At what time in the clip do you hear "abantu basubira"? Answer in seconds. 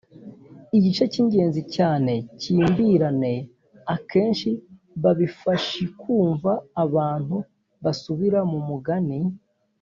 6.83-8.39